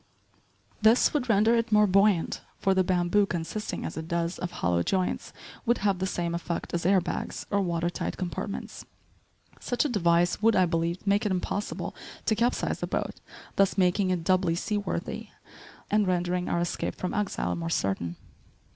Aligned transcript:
This 0.81 1.13
would 1.13 1.29
render 1.29 1.53
it 1.55 1.71
more 1.71 1.85
buoyant, 1.85 2.41
for 2.57 2.73
the 2.73 2.83
bamboo, 2.83 3.27
consisting 3.27 3.85
as 3.85 3.95
it 3.97 4.07
does 4.07 4.39
of 4.39 4.49
hollow 4.49 4.81
joints, 4.81 5.31
would 5.63 5.77
have 5.85 5.99
the 5.99 6.07
same 6.07 6.33
effect 6.33 6.73
as 6.73 6.87
air 6.87 6.99
bags, 6.99 7.45
or 7.51 7.61
water 7.61 7.87
tight 7.91 8.17
compartments. 8.17 8.83
Such 9.59 9.85
a 9.85 9.89
device 9.89 10.41
would, 10.41 10.55
I 10.55 10.65
believed, 10.65 11.05
make 11.05 11.23
it 11.23 11.31
impossible 11.31 11.95
to 12.25 12.33
capsize 12.35 12.79
the 12.79 12.87
boat, 12.87 13.21
thus 13.57 13.77
making 13.77 14.09
it 14.09 14.23
doubly 14.23 14.55
seaworthy 14.55 15.27
and 15.91 16.07
rendering 16.07 16.49
our 16.49 16.61
escape 16.61 16.95
from 16.95 17.13
exile 17.13 17.55
more 17.55 17.69
certain. 17.69 18.15